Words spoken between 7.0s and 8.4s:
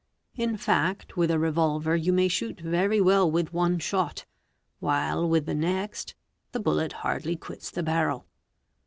hardly quits the barrel.